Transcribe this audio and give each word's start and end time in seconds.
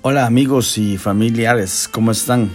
Hola 0.00 0.26
amigos 0.26 0.78
y 0.78 0.96
familiares, 0.96 1.88
¿cómo 1.90 2.12
están? 2.12 2.52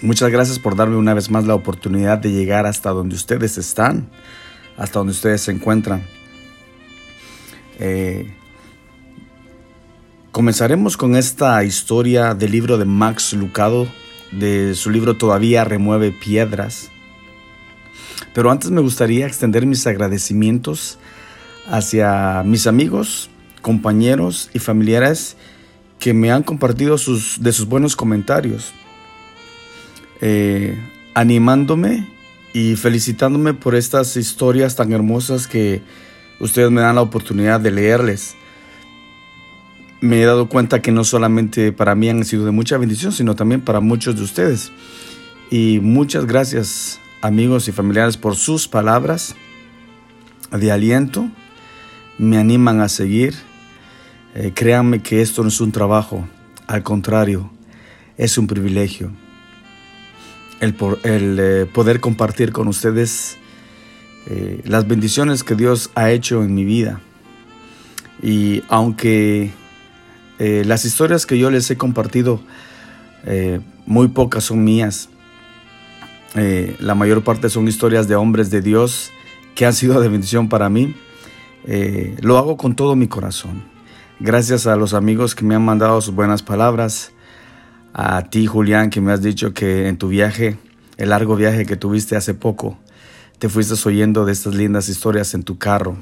Muchas 0.00 0.30
gracias 0.30 0.58
por 0.58 0.74
darme 0.74 0.96
una 0.96 1.12
vez 1.12 1.30
más 1.30 1.44
la 1.44 1.54
oportunidad 1.54 2.16
de 2.16 2.32
llegar 2.32 2.64
hasta 2.64 2.88
donde 2.92 3.14
ustedes 3.14 3.58
están, 3.58 4.08
hasta 4.78 5.00
donde 5.00 5.10
ustedes 5.10 5.42
se 5.42 5.50
encuentran. 5.50 6.06
Eh, 7.78 8.32
comenzaremos 10.32 10.96
con 10.96 11.14
esta 11.14 11.62
historia 11.62 12.32
del 12.32 12.52
libro 12.52 12.78
de 12.78 12.86
Max 12.86 13.34
Lucado, 13.34 13.86
de 14.32 14.74
su 14.74 14.88
libro 14.88 15.18
Todavía 15.18 15.64
remueve 15.64 16.10
piedras. 16.10 16.90
Pero 18.32 18.50
antes 18.50 18.70
me 18.70 18.80
gustaría 18.80 19.26
extender 19.26 19.66
mis 19.66 19.86
agradecimientos 19.86 20.98
hacia 21.66 22.42
mis 22.46 22.66
amigos, 22.66 23.28
compañeros 23.60 24.48
y 24.54 24.58
familiares 24.58 25.36
que 26.04 26.12
me 26.12 26.30
han 26.30 26.42
compartido 26.42 26.98
sus, 26.98 27.42
de 27.42 27.50
sus 27.50 27.66
buenos 27.66 27.96
comentarios, 27.96 28.74
eh, 30.20 30.78
animándome 31.14 32.06
y 32.52 32.76
felicitándome 32.76 33.54
por 33.54 33.74
estas 33.74 34.14
historias 34.18 34.76
tan 34.76 34.92
hermosas 34.92 35.46
que 35.46 35.80
ustedes 36.40 36.70
me 36.70 36.82
dan 36.82 36.96
la 36.96 37.00
oportunidad 37.00 37.58
de 37.58 37.70
leerles. 37.70 38.36
Me 40.02 40.20
he 40.20 40.26
dado 40.26 40.50
cuenta 40.50 40.82
que 40.82 40.92
no 40.92 41.04
solamente 41.04 41.72
para 41.72 41.94
mí 41.94 42.10
han 42.10 42.22
sido 42.26 42.44
de 42.44 42.50
mucha 42.50 42.76
bendición, 42.76 43.10
sino 43.10 43.34
también 43.34 43.62
para 43.62 43.80
muchos 43.80 44.14
de 44.14 44.24
ustedes. 44.24 44.72
Y 45.50 45.80
muchas 45.80 46.26
gracias 46.26 47.00
amigos 47.22 47.66
y 47.66 47.72
familiares 47.72 48.18
por 48.18 48.36
sus 48.36 48.68
palabras 48.68 49.36
de 50.52 50.70
aliento. 50.70 51.30
Me 52.18 52.36
animan 52.36 52.82
a 52.82 52.90
seguir 52.90 53.53
eh, 54.34 54.50
créanme 54.52 55.00
que 55.00 55.22
esto 55.22 55.42
no 55.42 55.48
es 55.48 55.60
un 55.60 55.70
trabajo, 55.70 56.26
al 56.66 56.82
contrario, 56.82 57.52
es 58.16 58.36
un 58.36 58.48
privilegio. 58.48 59.12
El, 60.60 60.74
eh, 61.04 61.66
poder 61.72 62.00
compartir 62.00 62.50
con 62.50 62.66
ustedes 62.66 63.36
eh, 64.26 64.60
las 64.64 64.88
bendiciones 64.88 65.44
que 65.44 65.54
Dios 65.54 65.90
ha 65.94 66.10
hecho 66.10 66.42
en 66.42 66.52
mi 66.52 66.64
vida. 66.64 67.00
Y 68.22 68.62
aunque 68.68 69.52
las 70.38 70.84
historias 70.84 71.26
que 71.26 71.38
yo 71.38 71.50
les 71.50 71.70
he 71.70 71.76
compartido, 71.76 72.40
muy 73.86 74.08
pocas 74.08 74.44
son 74.44 74.64
mías, 74.64 75.10
la 76.34 76.94
mayor 76.94 77.22
parte 77.22 77.50
son 77.50 77.68
historias 77.68 78.08
de 78.08 78.16
hombres 78.16 78.50
de 78.50 78.62
Dios 78.62 79.10
que 79.54 79.66
han 79.66 79.74
sido 79.74 80.00
de 80.00 80.08
bendición 80.08 80.48
para 80.48 80.70
mí, 80.70 80.94
lo 82.20 82.38
hago 82.38 82.56
con 82.56 82.74
todo 82.74 82.96
mi 82.96 83.08
corazón 83.08 83.73
Gracias 84.20 84.68
a 84.68 84.76
los 84.76 84.94
amigos 84.94 85.34
que 85.34 85.44
me 85.44 85.56
han 85.56 85.64
mandado 85.64 86.00
sus 86.00 86.14
buenas 86.14 86.42
palabras. 86.42 87.10
A 87.92 88.22
ti, 88.22 88.46
Julián, 88.46 88.90
que 88.90 89.00
me 89.00 89.12
has 89.12 89.22
dicho 89.22 89.52
que 89.52 89.88
en 89.88 89.98
tu 89.98 90.08
viaje, 90.08 90.56
el 90.96 91.10
largo 91.10 91.34
viaje 91.34 91.66
que 91.66 91.76
tuviste 91.76 92.14
hace 92.14 92.32
poco, 92.32 92.78
te 93.40 93.48
fuiste 93.48 93.74
oyendo 93.88 94.24
de 94.24 94.32
estas 94.32 94.54
lindas 94.54 94.88
historias 94.88 95.34
en 95.34 95.42
tu 95.42 95.58
carro. 95.58 95.96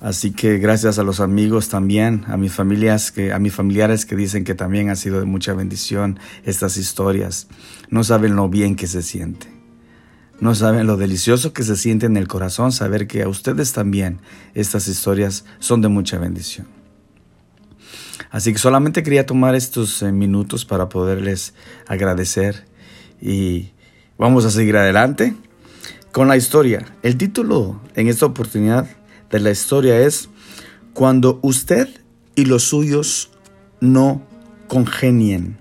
Así 0.00 0.30
que 0.30 0.58
gracias 0.58 0.98
a 0.98 1.02
los 1.02 1.20
amigos 1.20 1.68
también, 1.68 2.24
a 2.28 2.36
mis 2.36 2.52
familias 2.52 3.10
que 3.10 3.32
a 3.32 3.38
mis 3.38 3.52
familiares 3.52 4.06
que 4.06 4.16
dicen 4.16 4.44
que 4.44 4.54
también 4.54 4.90
ha 4.90 4.96
sido 4.96 5.18
de 5.18 5.26
mucha 5.26 5.52
bendición 5.52 6.18
estas 6.44 6.76
historias. 6.76 7.48
No 7.90 8.04
saben 8.04 8.36
lo 8.36 8.48
bien 8.48 8.76
que 8.76 8.86
se 8.86 9.02
siente. 9.02 9.59
No 10.40 10.54
saben 10.54 10.86
lo 10.86 10.96
delicioso 10.96 11.52
que 11.52 11.62
se 11.62 11.76
siente 11.76 12.06
en 12.06 12.16
el 12.16 12.26
corazón 12.26 12.72
saber 12.72 13.06
que 13.06 13.22
a 13.22 13.28
ustedes 13.28 13.72
también 13.72 14.20
estas 14.54 14.88
historias 14.88 15.44
son 15.58 15.82
de 15.82 15.88
mucha 15.88 16.18
bendición. 16.18 16.66
Así 18.30 18.52
que 18.52 18.58
solamente 18.58 19.02
quería 19.02 19.26
tomar 19.26 19.54
estos 19.54 20.02
eh, 20.02 20.12
minutos 20.12 20.64
para 20.64 20.88
poderles 20.88 21.52
agradecer 21.86 22.64
y 23.20 23.70
vamos 24.16 24.44
a 24.46 24.50
seguir 24.50 24.76
adelante 24.76 25.34
con 26.10 26.28
la 26.28 26.36
historia. 26.36 26.86
El 27.02 27.16
título 27.16 27.80
en 27.94 28.08
esta 28.08 28.26
oportunidad 28.26 28.88
de 29.30 29.40
la 29.40 29.50
historia 29.50 30.00
es 30.00 30.28
Cuando 30.94 31.38
usted 31.42 31.88
y 32.34 32.46
los 32.46 32.62
suyos 32.62 33.30
no 33.80 34.22
congenien. 34.68 35.58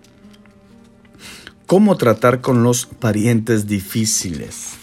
¿Cómo 1.65 1.97
tratar 1.97 2.41
con 2.41 2.63
los 2.63 2.85
parientes 2.85 3.67
difíciles? 3.67 4.78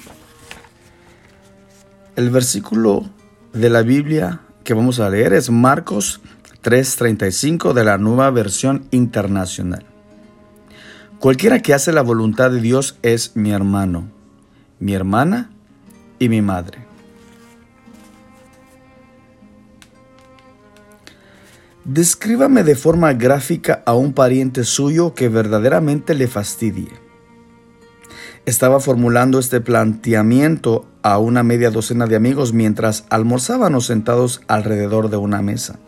El 2.16 2.30
versículo 2.30 3.04
de 3.52 3.68
la 3.68 3.82
Biblia 3.82 4.40
que 4.64 4.72
vamos 4.72 5.00
a 5.00 5.10
leer 5.10 5.34
es 5.34 5.50
Marcos 5.50 6.22
3:35 6.62 7.74
de 7.74 7.84
la 7.84 7.98
nueva 7.98 8.30
versión 8.30 8.86
internacional. 8.90 9.84
Cualquiera 11.18 11.60
que 11.60 11.74
hace 11.74 11.92
la 11.92 12.00
voluntad 12.00 12.50
de 12.50 12.62
Dios 12.62 12.96
es 13.02 13.36
mi 13.36 13.50
hermano, 13.50 14.08
mi 14.80 14.94
hermana 14.94 15.50
y 16.18 16.30
mi 16.30 16.40
madre. 16.40 16.86
Descríbame 21.84 22.64
de 22.64 22.76
forma 22.76 23.12
gráfica 23.12 23.82
a 23.84 23.92
un 23.92 24.14
pariente 24.14 24.64
suyo 24.64 25.12
que 25.12 25.28
verdaderamente 25.28 26.14
le 26.14 26.28
fastidie. 26.28 27.05
Estaba 28.46 28.80
formulando 28.80 29.38
este 29.38 29.60
planteamiento 29.60 30.86
a 31.02 31.18
una 31.18 31.42
media 31.42 31.70
docena 31.70 32.06
de 32.06 32.16
amigos 32.16 32.52
mientras 32.52 33.04
almorzábamos 33.10 33.86
sentados 33.86 34.40
alrededor 34.48 35.10
de 35.10 35.18
una 35.18 35.42
mesa. 35.42 35.78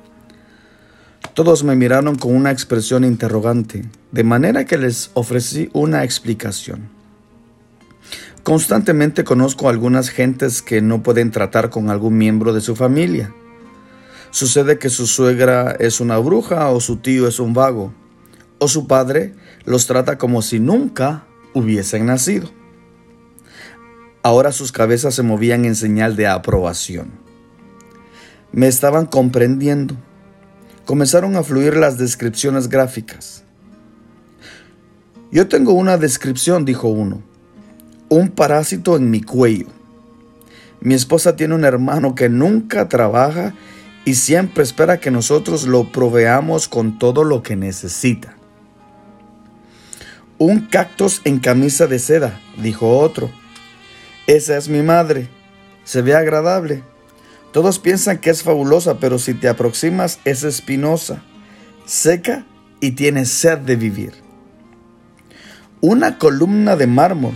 Todos 1.34 1.64
me 1.64 1.76
miraron 1.76 2.16
con 2.16 2.34
una 2.34 2.50
expresión 2.50 3.04
interrogante, 3.04 3.88
de 4.12 4.24
manera 4.24 4.66
que 4.66 4.76
les 4.76 5.10
ofrecí 5.14 5.70
una 5.72 6.04
explicación. 6.04 6.91
Constantemente 8.42 9.25
conozco 9.25 9.69
a 9.69 9.70
algunas 9.70 10.10
gentes 10.10 10.60
que 10.60 10.82
no 10.82 11.02
pueden 11.02 11.30
tratar 11.30 11.70
con 11.70 11.88
algún 11.88 12.19
miembro 12.19 12.52
de 12.52 12.60
su 12.60 12.76
familia 12.76 13.32
Sucede 14.30 14.78
que 14.78 14.90
su 14.90 15.06
suegra 15.06 15.75
es 15.78 16.00
una 16.00 16.19
bruja 16.19 16.69
o 16.70 16.80
su 16.80 16.96
tío 16.98 17.28
es 17.28 17.40
un 17.40 17.54
vago, 17.54 17.94
o 18.58 18.69
su 18.69 18.86
padre 18.86 19.34
los 19.64 19.86
trata 19.86 20.19
como 20.19 20.42
si 20.42 20.60
nunca 20.60 21.25
hubiesen 21.54 22.06
nacido. 22.06 22.50
Ahora 24.22 24.53
sus 24.53 24.72
cabezas 24.72 25.14
se 25.14 25.22
movían 25.22 25.64
en 25.64 25.75
señal 25.75 26.16
de 26.16 26.26
aprobación. 26.26 27.10
Me 28.53 28.66
estaban 28.66 29.06
comprendiendo. 29.06 29.97
Comenzaron 30.84 31.37
a 31.37 31.42
fluir 31.42 31.76
las 31.76 31.98
descripciones 31.98 32.69
gráficas. 32.69 33.44
Yo 35.31 35.48
tengo 35.48 35.72
una 35.72 35.98
descripción, 35.98 36.64
dijo 36.64 36.88
uno. 36.88 37.22
Un 38.08 38.31
parásito 38.31 38.97
en 38.97 39.10
mi 39.10 39.20
cuello. 39.20 39.66
Mi 40.81 40.94
esposa 40.94 41.37
tiene 41.37 41.54
un 41.54 41.64
hermano 41.64 42.14
que 42.14 42.28
nunca 42.28 42.88
trabaja 42.88 43.54
y 44.04 44.14
siempre 44.14 44.62
espera 44.62 45.00
que 45.00 45.10
nosotros 45.10 45.66
lo 45.66 45.92
proveamos 45.92 46.69
con 46.69 46.98
todo 46.98 47.25
lo 47.25 47.42
que 47.42 47.56
necesita. 47.56 48.38
Un 50.38 50.60
cactus 50.66 51.21
en 51.25 51.41
camisa 51.41 51.87
de 51.87 51.99
seda, 51.99 52.41
dijo 52.56 52.99
otro. 52.99 53.31
Esa 54.26 54.56
es 54.56 54.69
mi 54.69 54.82
madre. 54.82 55.28
Se 55.84 56.03
ve 56.03 56.15
agradable. 56.15 56.82
Todos 57.53 57.78
piensan 57.78 58.19
que 58.19 58.31
es 58.31 58.43
fabulosa, 58.43 58.99
pero 58.99 59.19
si 59.19 59.34
te 59.34 59.49
aproximas 59.49 60.21
es 60.25 60.44
espinosa, 60.44 61.22
seca 61.87 62.44
y 62.81 62.93
tiene 62.93 63.25
sed 63.25 63.59
de 63.59 63.76
vivir. 63.76 64.12
Una 65.81 66.19
columna 66.19 66.76
de 66.76 66.87
mármol 66.87 67.34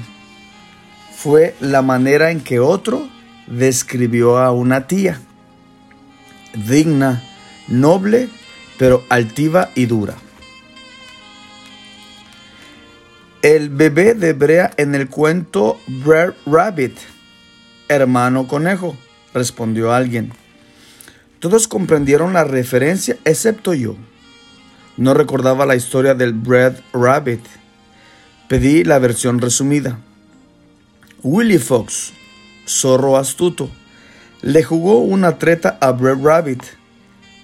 fue 1.16 1.54
la 1.60 1.82
manera 1.82 2.30
en 2.30 2.40
que 2.40 2.60
otro 2.60 3.08
describió 3.46 4.38
a 4.38 4.52
una 4.52 4.86
tía 4.86 5.20
digna, 6.54 7.22
noble, 7.68 8.28
pero 8.78 9.04
altiva 9.08 9.70
y 9.74 9.86
dura. 9.86 10.14
El 13.42 13.70
bebé 13.70 14.14
de 14.14 14.32
Brea 14.32 14.70
en 14.76 14.94
el 14.94 15.08
cuento 15.08 15.80
Brer 15.86 16.34
Rabbit, 16.46 16.96
hermano 17.88 18.46
conejo, 18.46 18.96
respondió 19.34 19.92
alguien. 19.92 20.32
Todos 21.40 21.66
comprendieron 21.66 22.32
la 22.32 22.44
referencia 22.44 23.16
excepto 23.24 23.74
yo. 23.74 23.96
No 24.96 25.12
recordaba 25.12 25.66
la 25.66 25.74
historia 25.74 26.14
del 26.14 26.32
Bread 26.32 26.76
Rabbit. 26.92 27.44
Pedí 28.48 28.84
la 28.84 28.98
versión 28.98 29.40
resumida. 29.40 29.98
Willy 31.22 31.58
Fox, 31.58 32.12
zorro 32.66 33.16
astuto 33.16 33.70
le 34.42 34.64
jugó 34.64 34.98
una 34.98 35.38
treta 35.38 35.78
a 35.80 35.92
Brer 35.92 36.18
Rabbit. 36.18 36.62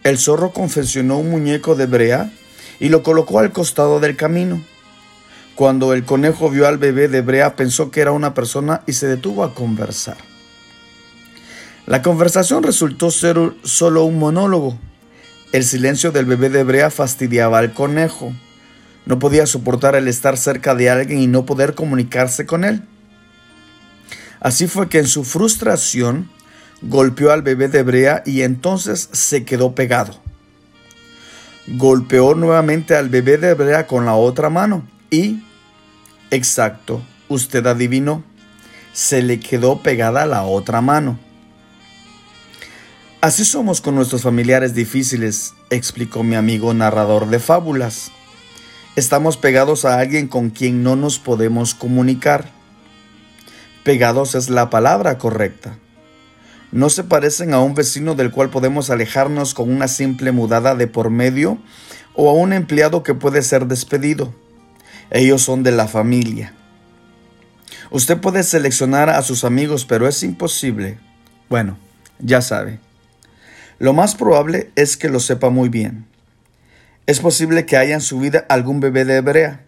El 0.02 0.18
zorro 0.18 0.52
confeccionó 0.52 1.18
un 1.18 1.30
muñeco 1.30 1.76
de 1.76 1.86
brea 1.86 2.32
y 2.80 2.88
lo 2.88 3.04
colocó 3.04 3.38
al 3.38 3.52
costado 3.52 4.00
del 4.00 4.16
camino. 4.16 4.62
Cuando 5.58 5.92
el 5.92 6.04
conejo 6.04 6.50
vio 6.50 6.68
al 6.68 6.78
bebé 6.78 7.08
de 7.08 7.20
brea 7.20 7.56
pensó 7.56 7.90
que 7.90 8.00
era 8.00 8.12
una 8.12 8.32
persona 8.32 8.82
y 8.86 8.92
se 8.92 9.08
detuvo 9.08 9.42
a 9.42 9.56
conversar. 9.56 10.16
La 11.84 12.00
conversación 12.00 12.62
resultó 12.62 13.10
ser 13.10 13.36
solo 13.64 14.04
un 14.04 14.20
monólogo. 14.20 14.78
El 15.50 15.64
silencio 15.64 16.12
del 16.12 16.26
bebé 16.26 16.48
de 16.48 16.62
Brea 16.62 16.90
fastidiaba 16.90 17.58
al 17.58 17.72
conejo. 17.72 18.32
No 19.04 19.18
podía 19.18 19.46
soportar 19.46 19.96
el 19.96 20.06
estar 20.06 20.36
cerca 20.36 20.76
de 20.76 20.90
alguien 20.90 21.18
y 21.18 21.26
no 21.26 21.44
poder 21.44 21.74
comunicarse 21.74 22.46
con 22.46 22.62
él. 22.62 22.84
Así 24.38 24.68
fue 24.68 24.88
que 24.88 25.00
en 25.00 25.08
su 25.08 25.24
frustración 25.24 26.30
golpeó 26.82 27.32
al 27.32 27.42
bebé 27.42 27.66
de 27.66 27.82
Brea 27.82 28.22
y 28.24 28.42
entonces 28.42 29.08
se 29.10 29.44
quedó 29.44 29.74
pegado. 29.74 30.20
Golpeó 31.66 32.36
nuevamente 32.36 32.94
al 32.94 33.08
bebé 33.08 33.38
de 33.38 33.54
Brea 33.54 33.88
con 33.88 34.06
la 34.06 34.14
otra 34.14 34.50
mano 34.50 34.86
y, 35.10 35.42
exacto, 36.30 37.02
usted 37.28 37.66
adivinó, 37.66 38.24
se 38.92 39.22
le 39.22 39.40
quedó 39.40 39.82
pegada 39.82 40.26
la 40.26 40.44
otra 40.44 40.80
mano. 40.80 41.18
Así 43.20 43.44
somos 43.44 43.80
con 43.80 43.94
nuestros 43.96 44.22
familiares 44.22 44.74
difíciles, 44.74 45.54
explicó 45.70 46.22
mi 46.22 46.36
amigo 46.36 46.72
narrador 46.72 47.28
de 47.28 47.40
fábulas. 47.40 48.12
Estamos 48.94 49.36
pegados 49.36 49.84
a 49.84 49.98
alguien 49.98 50.28
con 50.28 50.50
quien 50.50 50.82
no 50.82 50.96
nos 50.96 51.18
podemos 51.18 51.74
comunicar. 51.74 52.50
Pegados 53.82 54.34
es 54.34 54.50
la 54.50 54.70
palabra 54.70 55.18
correcta. 55.18 55.78
No 56.70 56.90
se 56.90 57.02
parecen 57.02 57.54
a 57.54 57.60
un 57.60 57.74
vecino 57.74 58.14
del 58.14 58.30
cual 58.30 58.50
podemos 58.50 58.90
alejarnos 58.90 59.54
con 59.54 59.70
una 59.70 59.88
simple 59.88 60.32
mudada 60.32 60.74
de 60.74 60.86
por 60.86 61.10
medio 61.10 61.58
o 62.14 62.28
a 62.28 62.34
un 62.34 62.52
empleado 62.52 63.02
que 63.02 63.14
puede 63.14 63.42
ser 63.42 63.66
despedido. 63.66 64.34
Ellos 65.10 65.42
son 65.42 65.62
de 65.62 65.72
la 65.72 65.88
familia. 65.88 66.52
Usted 67.90 68.18
puede 68.18 68.42
seleccionar 68.42 69.08
a 69.08 69.22
sus 69.22 69.44
amigos, 69.44 69.84
pero 69.86 70.06
es 70.06 70.22
imposible. 70.22 70.98
Bueno, 71.48 71.78
ya 72.18 72.42
sabe. 72.42 72.80
Lo 73.78 73.92
más 73.92 74.14
probable 74.14 74.70
es 74.74 74.96
que 74.96 75.08
lo 75.08 75.20
sepa 75.20 75.50
muy 75.50 75.68
bien. 75.68 76.06
Es 77.06 77.20
posible 77.20 77.64
que 77.64 77.78
haya 77.78 77.94
en 77.94 78.02
su 78.02 78.20
vida 78.20 78.44
algún 78.50 78.80
bebé 78.80 79.06
de 79.06 79.16
hebrea, 79.16 79.64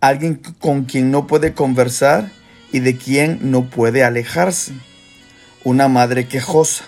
alguien 0.00 0.40
con 0.60 0.84
quien 0.84 1.10
no 1.10 1.26
puede 1.26 1.52
conversar 1.54 2.30
y 2.70 2.80
de 2.80 2.96
quien 2.96 3.50
no 3.50 3.68
puede 3.68 4.04
alejarse, 4.04 4.74
una 5.64 5.88
madre 5.88 6.28
quejosa, 6.28 6.84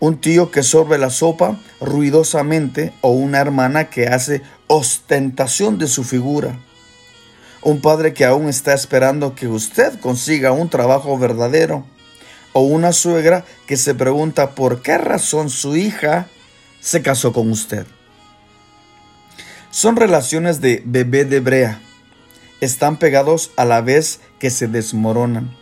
un 0.00 0.20
tío 0.20 0.50
que 0.50 0.64
sorbe 0.64 0.98
la 0.98 1.10
sopa 1.10 1.60
ruidosamente 1.80 2.92
o 3.02 3.10
una 3.10 3.38
hermana 3.38 3.90
que 3.90 4.08
hace 4.08 4.42
ostentación 4.66 5.78
de 5.78 5.86
su 5.86 6.02
figura, 6.02 6.58
un 7.62 7.80
padre 7.80 8.14
que 8.14 8.24
aún 8.24 8.48
está 8.48 8.72
esperando 8.72 9.34
que 9.34 9.48
usted 9.48 9.98
consiga 10.00 10.52
un 10.52 10.70
trabajo 10.70 11.18
verdadero, 11.18 11.84
o 12.52 12.62
una 12.62 12.92
suegra 12.92 13.44
que 13.66 13.76
se 13.76 13.94
pregunta 13.94 14.54
por 14.54 14.82
qué 14.82 14.98
razón 14.98 15.50
su 15.50 15.76
hija 15.76 16.26
se 16.80 17.02
casó 17.02 17.32
con 17.32 17.50
usted. 17.50 17.86
Son 19.70 19.96
relaciones 19.96 20.60
de 20.60 20.82
bebé 20.84 21.24
de 21.24 21.40
brea. 21.40 21.80
Están 22.60 22.98
pegados 22.98 23.52
a 23.56 23.64
la 23.64 23.80
vez 23.80 24.20
que 24.38 24.50
se 24.50 24.66
desmoronan. 24.66 25.56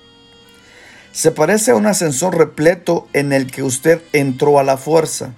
Se 1.13 1.31
parece 1.31 1.73
a 1.73 1.75
un 1.75 1.87
ascensor 1.87 2.39
repleto 2.39 3.09
en 3.13 3.33
el 3.33 3.51
que 3.51 3.63
usted 3.63 4.01
entró 4.13 4.59
a 4.59 4.65
la 4.65 4.77
fuerza, 4.77 5.35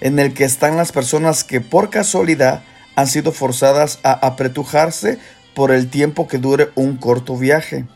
en 0.00 0.18
el 0.18 0.34
que 0.34 0.44
están 0.44 0.76
las 0.76 0.92
personas 0.92 1.44
que 1.44 1.60
por 1.60 1.90
casualidad 1.90 2.64
han 2.96 3.06
sido 3.06 3.32
forzadas 3.32 3.98
a 4.02 4.12
apretujarse 4.12 5.18
por 5.56 5.72
el 5.72 5.88
tiempo 5.88 6.28
que 6.28 6.36
dure 6.36 6.70
un 6.74 6.98
corto 6.98 7.34
viaje 7.34 7.86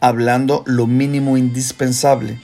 hablando 0.00 0.64
lo 0.66 0.88
mínimo 0.88 1.36
indispensable. 1.36 2.40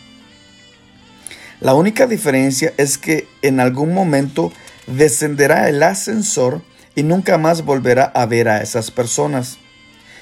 La 1.61 1.75
única 1.75 2.07
diferencia 2.07 2.73
es 2.77 2.97
que 2.97 3.27
en 3.43 3.59
algún 3.59 3.93
momento 3.93 4.53
descenderá 4.87 5.69
el 5.69 5.83
ascensor 5.83 6.63
y 6.95 7.03
nunca 7.03 7.39
más 7.39 7.65
volverá 7.65 8.05
a 8.05 8.25
ver 8.27 8.49
a 8.49 8.63
esas 8.63 8.93
personas. 8.93 9.59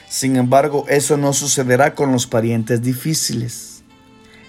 Sin 0.08 0.37
embargo, 0.37 0.87
eso 0.88 1.19
no 1.19 1.34
sucederá 1.34 1.94
con 1.94 2.10
los 2.10 2.26
parientes 2.26 2.81
difíciles. 2.81 3.82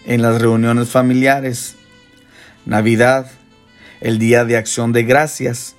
En 0.06 0.22
las 0.22 0.42
reuniones 0.42 0.88
familiares, 0.88 1.76
Navidad, 2.66 3.30
el 4.00 4.20
Día 4.20 4.46
de 4.46 4.56
Acción 4.56 4.94
de 4.94 5.04
Gracias, 5.04 5.76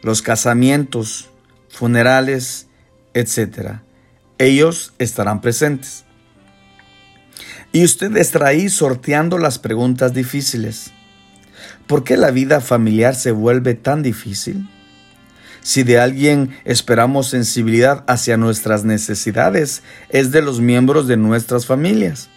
los 0.00 0.22
casamientos, 0.22 1.28
funerales, 1.68 2.66
etc. 3.14 3.80
Ellos 4.38 4.92
estarán 4.98 5.40
presentes. 5.40 6.04
Y 7.72 7.84
usted 7.84 8.16
estará 8.16 8.48
ahí 8.48 8.68
sorteando 8.68 9.38
las 9.38 9.58
preguntas 9.58 10.12
difíciles. 10.12 10.92
¿Por 11.86 12.04
qué 12.04 12.16
la 12.16 12.30
vida 12.30 12.60
familiar 12.60 13.14
se 13.14 13.32
vuelve 13.32 13.74
tan 13.74 14.02
difícil? 14.02 14.68
Si 15.62 15.82
de 15.82 16.00
alguien 16.00 16.56
esperamos 16.64 17.28
sensibilidad 17.28 18.04
hacia 18.06 18.36
nuestras 18.36 18.84
necesidades, 18.84 19.82
es 20.08 20.30
de 20.30 20.42
los 20.42 20.60
miembros 20.60 21.06
de 21.06 21.16
nuestras 21.16 21.66
familias. 21.66 22.28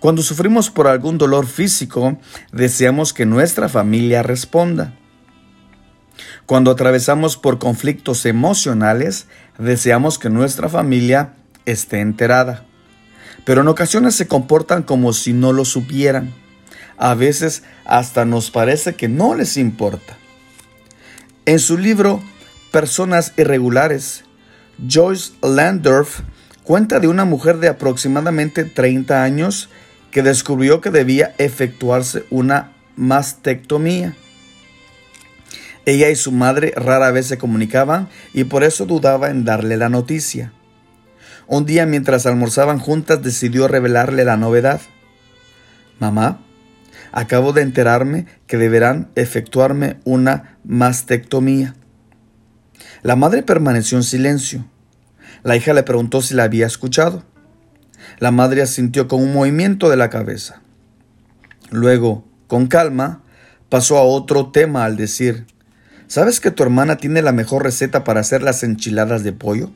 Cuando 0.00 0.22
sufrimos 0.22 0.70
por 0.70 0.86
algún 0.86 1.18
dolor 1.18 1.46
físico, 1.46 2.18
deseamos 2.52 3.12
que 3.12 3.26
nuestra 3.26 3.68
familia 3.68 4.22
responda. 4.22 4.94
Cuando 6.46 6.70
atravesamos 6.70 7.36
por 7.36 7.58
conflictos 7.58 8.26
emocionales, 8.26 9.28
deseamos 9.58 10.18
que 10.18 10.30
nuestra 10.30 10.68
familia 10.68 11.34
esté 11.64 12.00
enterada 12.00 12.64
pero 13.44 13.62
en 13.62 13.68
ocasiones 13.68 14.14
se 14.14 14.28
comportan 14.28 14.82
como 14.82 15.12
si 15.12 15.32
no 15.32 15.52
lo 15.52 15.64
supieran. 15.64 16.32
A 16.96 17.14
veces 17.14 17.62
hasta 17.84 18.24
nos 18.24 18.50
parece 18.50 18.94
que 18.94 19.08
no 19.08 19.34
les 19.34 19.56
importa. 19.56 20.16
En 21.46 21.58
su 21.58 21.76
libro 21.76 22.22
Personas 22.70 23.32
Irregulares, 23.36 24.24
Joyce 24.88 25.32
Landorf 25.42 26.20
cuenta 26.62 27.00
de 27.00 27.08
una 27.08 27.24
mujer 27.24 27.58
de 27.58 27.68
aproximadamente 27.68 28.64
30 28.64 29.22
años 29.22 29.68
que 30.12 30.22
descubrió 30.22 30.80
que 30.80 30.90
debía 30.90 31.34
efectuarse 31.38 32.24
una 32.30 32.72
mastectomía. 32.96 34.14
Ella 35.84 36.10
y 36.10 36.16
su 36.16 36.30
madre 36.30 36.72
rara 36.76 37.10
vez 37.10 37.26
se 37.26 37.38
comunicaban 37.38 38.08
y 38.32 38.44
por 38.44 38.62
eso 38.62 38.86
dudaba 38.86 39.30
en 39.30 39.44
darle 39.44 39.76
la 39.76 39.88
noticia. 39.88 40.52
Un 41.48 41.66
día 41.66 41.86
mientras 41.86 42.24
almorzaban 42.26 42.78
juntas 42.78 43.22
decidió 43.22 43.66
revelarle 43.66 44.24
la 44.24 44.36
novedad. 44.36 44.80
Mamá, 45.98 46.40
acabo 47.10 47.52
de 47.52 47.62
enterarme 47.62 48.26
que 48.46 48.58
deberán 48.58 49.10
efectuarme 49.16 49.98
una 50.04 50.58
mastectomía. 50.64 51.74
La 53.02 53.16
madre 53.16 53.42
permaneció 53.42 53.98
en 53.98 54.04
silencio. 54.04 54.64
La 55.42 55.56
hija 55.56 55.72
le 55.72 55.82
preguntó 55.82 56.22
si 56.22 56.34
la 56.34 56.44
había 56.44 56.66
escuchado. 56.66 57.24
La 58.18 58.30
madre 58.30 58.62
asintió 58.62 59.08
con 59.08 59.22
un 59.22 59.32
movimiento 59.32 59.90
de 59.90 59.96
la 59.96 60.10
cabeza. 60.10 60.62
Luego, 61.70 62.24
con 62.46 62.66
calma, 62.66 63.22
pasó 63.68 63.98
a 63.98 64.02
otro 64.02 64.50
tema 64.50 64.84
al 64.84 64.96
decir, 64.96 65.46
¿sabes 66.12 66.40
que 66.40 66.50
tu 66.50 66.62
hermana 66.62 66.98
tiene 66.98 67.22
la 67.22 67.32
mejor 67.32 67.62
receta 67.62 68.04
para 68.04 68.20
hacer 68.20 68.42
las 68.42 68.62
enchiladas 68.64 69.24
de 69.24 69.32
pollo? 69.32 69.70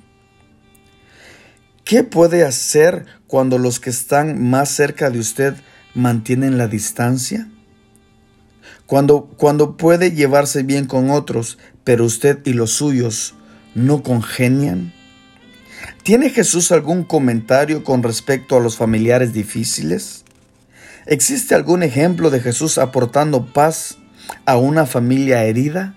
¿Qué 1.83 2.05
puede 2.05 2.45
hacer 2.45 3.07
cuando 3.27 3.57
los 3.57 3.81
que 3.81 3.89
están 3.89 4.47
más 4.51 4.69
cerca 4.69 5.09
de 5.09 5.19
usted 5.19 5.55
mantienen 5.95 6.59
la 6.59 6.69
distancia? 6.69 7.49
Cuando, 8.85 9.31
cuando 9.39 9.79
puede 9.79 10.11
llevarse 10.11 10.63
bien 10.63 10.85
con 10.85 11.09
otros, 11.09 11.57
pero 11.85 12.05
usted 12.05 12.41
y 12.45 12.53
los 12.53 12.73
suyos 12.73 13.35
no 13.75 14.03
congenian. 14.03 14.93
¿Tiene 16.03 16.29
Jesús 16.29 16.71
algún 16.71 17.05
comentario 17.05 17.83
con 17.83 18.03
respecto 18.03 18.59
a 18.59 18.61
los 18.61 18.77
familiares 18.77 19.33
difíciles? 19.33 20.27
¿Existe 21.07 21.55
algún 21.55 21.83
ejemplo 21.83 22.29
de 22.29 22.41
Jesús 22.41 22.77
aportando 22.77 23.55
paz 23.55 23.97
a 24.45 24.59
una 24.59 24.85
familia 24.85 25.43
herida? 25.45 25.97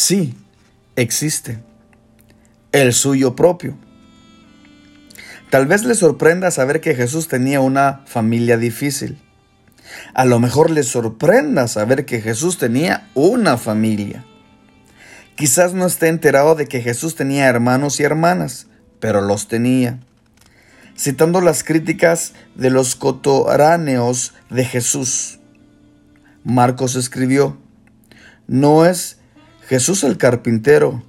Sí, 0.00 0.36
existe. 0.94 1.58
El 2.70 2.92
suyo 2.92 3.34
propio. 3.34 3.76
Tal 5.50 5.66
vez 5.66 5.82
le 5.82 5.96
sorprenda 5.96 6.52
saber 6.52 6.80
que 6.80 6.94
Jesús 6.94 7.26
tenía 7.26 7.60
una 7.60 8.02
familia 8.06 8.58
difícil. 8.58 9.20
A 10.14 10.24
lo 10.24 10.38
mejor 10.38 10.70
le 10.70 10.84
sorprenda 10.84 11.66
saber 11.66 12.04
que 12.04 12.20
Jesús 12.20 12.58
tenía 12.58 13.08
una 13.14 13.58
familia. 13.58 14.24
Quizás 15.34 15.74
no 15.74 15.84
esté 15.84 16.06
enterado 16.06 16.54
de 16.54 16.68
que 16.68 16.80
Jesús 16.80 17.16
tenía 17.16 17.46
hermanos 17.46 17.98
y 17.98 18.04
hermanas, 18.04 18.68
pero 19.00 19.20
los 19.20 19.48
tenía. 19.48 19.98
Citando 20.96 21.40
las 21.40 21.64
críticas 21.64 22.34
de 22.54 22.70
los 22.70 22.94
cotoráneos 22.94 24.32
de 24.48 24.64
Jesús, 24.64 25.40
Marcos 26.44 26.94
escribió, 26.94 27.58
¿no 28.46 28.86
es 28.86 29.17
Jesús 29.68 30.02
el 30.02 30.16
carpintero, 30.16 31.02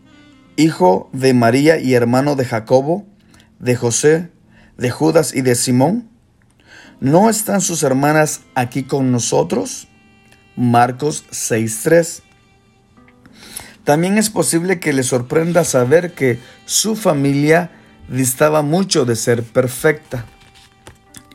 hijo 0.58 1.10
de 1.13 1.34
María 1.34 1.80
y 1.80 1.94
hermano 1.94 2.36
de 2.36 2.44
Jacobo? 2.44 3.06
de 3.60 3.75
José, 3.75 4.32
de 4.78 4.89
Judas 4.89 5.34
y 5.34 5.42
de 5.42 5.56
Simón? 5.56 6.10
¿No 7.00 7.30
están 7.30 7.62
sus 7.62 7.84
hermanas 7.84 8.42
aquí 8.56 8.84
con 8.84 9.12
nosotros? 9.13 9.88
Marcos 10.58 11.25
6.3. 11.32 12.22
También 13.86 14.18
es 14.18 14.30
posible 14.30 14.80
que 14.80 14.92
le 14.92 15.04
sorprenda 15.04 15.63
saber 15.63 16.13
que 16.13 16.39
su 16.66 16.98
familia 16.98 17.72
distaba 18.10 18.62
mucho 18.62 19.06
de 19.06 19.16
ser 19.16 19.44
perfecta. 19.44 20.25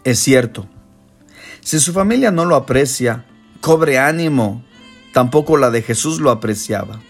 Es 0.05 0.19
cierto, 0.19 0.69
si 1.61 1.81
su 1.81 1.95
familia 1.95 2.31
no 2.31 2.45
lo 2.45 2.55
aprecia, 2.55 3.25
cobre 3.63 3.99
ánimo, 3.99 4.63
tampoco 5.15 5.57
la 5.57 5.71
de 5.71 5.81
Jesús 5.81 6.21
lo 6.21 6.31
apreciaba. 6.31 7.01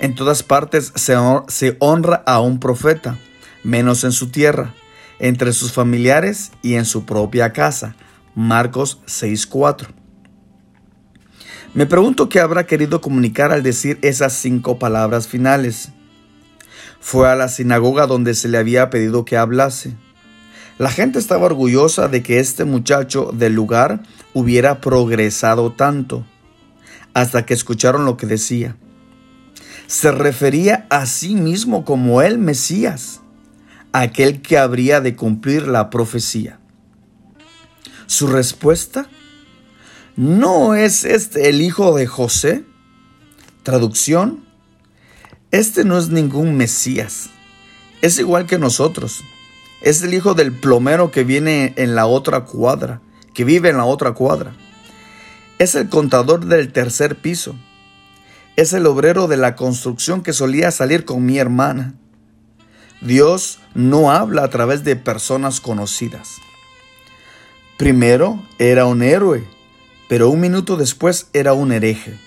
En 0.00 0.14
todas 0.14 0.42
partes 0.42 0.94
se, 0.96 1.76
honra 1.78 2.22
a 2.24 2.40
un 2.40 2.58
profeta, 2.58 3.18
menos 3.62 4.02
en 4.02 4.12
su 4.12 4.30
tierra, 4.30 4.72
entre 5.18 5.52
sus 5.52 5.72
familiares 5.72 6.52
y 6.62 6.76
en 6.76 6.86
su 6.86 7.04
propia 7.04 7.52
casa. 7.52 7.94
Marcos 8.34 9.02
6:4. 9.06 9.88
Me 11.74 11.84
pregunto 11.84 12.30
qué 12.30 12.40
habrá 12.40 12.64
querido 12.64 13.02
comunicar 13.02 13.52
al 13.52 13.62
decir 13.62 13.98
esas 14.00 14.32
cinco 14.32 14.78
palabras 14.78 15.28
finales. 15.28 15.90
Fue 16.98 17.28
a 17.28 17.36
la 17.36 17.48
sinagoga 17.48 18.06
donde 18.06 18.34
se 18.34 18.48
le 18.48 18.56
había 18.56 18.88
pedido 18.88 19.26
que 19.26 19.36
hablase. 19.36 19.96
La 20.78 20.90
gente 20.90 21.18
estaba 21.18 21.44
orgullosa 21.44 22.08
de 22.08 22.22
que 22.22 22.40
este 22.40 22.64
muchacho 22.64 23.32
del 23.34 23.52
lugar 23.52 24.00
hubiera 24.32 24.80
progresado 24.80 25.72
tanto, 25.72 26.24
hasta 27.12 27.44
que 27.44 27.52
escucharon 27.52 28.06
lo 28.06 28.16
que 28.16 28.26
decía. 28.26 28.76
Se 29.90 30.12
refería 30.12 30.86
a 30.88 31.04
sí 31.04 31.34
mismo 31.34 31.84
como 31.84 32.22
el 32.22 32.38
Mesías, 32.38 33.22
aquel 33.90 34.40
que 34.40 34.56
habría 34.56 35.00
de 35.00 35.16
cumplir 35.16 35.66
la 35.66 35.90
profecía. 35.90 36.60
Su 38.06 38.28
respuesta, 38.28 39.08
¿no 40.14 40.76
es 40.76 41.04
este 41.04 41.48
el 41.48 41.60
hijo 41.60 41.96
de 41.96 42.06
José? 42.06 42.64
Traducción, 43.64 44.44
este 45.50 45.82
no 45.82 45.98
es 45.98 46.08
ningún 46.08 46.56
Mesías, 46.56 47.30
es 48.00 48.16
igual 48.20 48.46
que 48.46 48.60
nosotros 48.60 49.24
es 49.82 50.02
el 50.04 50.14
hijo 50.14 50.34
del 50.34 50.52
plomero 50.52 51.10
que 51.10 51.24
viene 51.24 51.74
en 51.76 51.96
la 51.96 52.06
otra 52.06 52.44
cuadra, 52.44 53.00
que 53.34 53.42
vive 53.42 53.70
en 53.70 53.78
la 53.78 53.86
otra 53.86 54.12
cuadra. 54.12 54.54
Es 55.58 55.74
el 55.74 55.88
contador 55.88 56.46
del 56.46 56.72
tercer 56.72 57.16
piso. 57.16 57.56
Es 58.60 58.74
el 58.74 58.84
obrero 58.84 59.26
de 59.26 59.38
la 59.38 59.56
construcción 59.56 60.22
que 60.22 60.34
solía 60.34 60.70
salir 60.70 61.06
con 61.06 61.24
mi 61.24 61.38
hermana. 61.38 61.94
Dios 63.00 63.58
no 63.72 64.12
habla 64.12 64.44
a 64.44 64.50
través 64.50 64.84
de 64.84 64.96
personas 64.96 65.62
conocidas. 65.62 66.36
Primero 67.78 68.38
era 68.58 68.84
un 68.84 69.02
héroe, 69.02 69.48
pero 70.10 70.28
un 70.28 70.40
minuto 70.40 70.76
después 70.76 71.28
era 71.32 71.54
un 71.54 71.72
hereje. 71.72 72.18